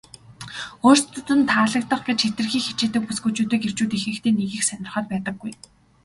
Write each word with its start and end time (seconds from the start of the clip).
өөрсдөд 0.87 1.27
нь 1.37 1.47
таалагдах 1.51 2.01
гэж 2.07 2.19
хэтэрхий 2.23 2.63
хичээдэг 2.65 3.01
бүсгүйчүүдийг 3.05 3.61
эрчүүд 3.67 3.91
ихэнхдээ 3.97 4.33
нэг 4.35 4.49
их 4.57 4.63
сонирхоод 4.69 5.05
байдаггүй. 5.09 5.51